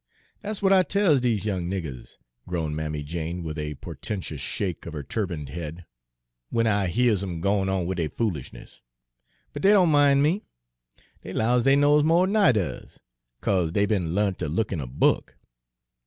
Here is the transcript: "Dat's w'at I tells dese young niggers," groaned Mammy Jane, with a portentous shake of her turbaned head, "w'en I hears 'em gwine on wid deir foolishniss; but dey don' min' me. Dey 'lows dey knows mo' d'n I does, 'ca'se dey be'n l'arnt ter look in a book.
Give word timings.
"Dat's 0.41 0.61
w'at 0.61 0.75
I 0.75 0.81
tells 0.81 1.21
dese 1.21 1.45
young 1.45 1.69
niggers," 1.69 2.15
groaned 2.47 2.75
Mammy 2.75 3.03
Jane, 3.03 3.43
with 3.43 3.59
a 3.59 3.75
portentous 3.75 4.41
shake 4.41 4.87
of 4.87 4.93
her 4.93 5.03
turbaned 5.03 5.49
head, 5.49 5.85
"w'en 6.49 6.65
I 6.65 6.87
hears 6.87 7.21
'em 7.21 7.39
gwine 7.39 7.69
on 7.69 7.85
wid 7.85 7.97
deir 7.97 8.09
foolishniss; 8.09 8.81
but 9.53 9.61
dey 9.61 9.69
don' 9.73 9.91
min' 9.91 10.23
me. 10.23 10.41
Dey 11.21 11.33
'lows 11.33 11.65
dey 11.65 11.75
knows 11.75 12.03
mo' 12.03 12.25
d'n 12.25 12.35
I 12.35 12.51
does, 12.51 12.99
'ca'se 13.41 13.71
dey 13.71 13.85
be'n 13.85 14.15
l'arnt 14.15 14.39
ter 14.39 14.47
look 14.47 14.71
in 14.71 14.79
a 14.81 14.87
book. 14.87 15.37